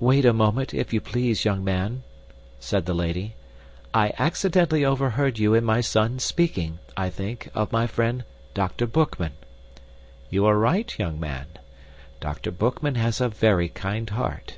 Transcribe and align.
"Wait 0.00 0.24
a 0.24 0.32
moment, 0.32 0.72
if 0.72 0.94
you 0.94 1.00
please, 1.02 1.44
young 1.44 1.62
man," 1.62 2.02
said 2.58 2.86
the 2.86 2.94
lady. 2.94 3.34
"I 3.92 4.14
accidentally 4.18 4.82
overheard 4.82 5.38
you 5.38 5.52
and 5.54 5.66
my 5.66 5.82
son 5.82 6.20
speaking, 6.20 6.78
I 6.96 7.10
think, 7.10 7.50
of 7.54 7.70
my 7.70 7.86
friend 7.86 8.24
Dr. 8.54 8.86
Boekman. 8.86 9.34
You 10.30 10.46
are 10.46 10.56
right, 10.58 10.98
young 10.98 11.20
man. 11.20 11.48
Dr. 12.18 12.50
Boekman 12.50 12.94
has 12.96 13.20
a 13.20 13.28
very 13.28 13.68
kind 13.68 14.08
heart. 14.08 14.56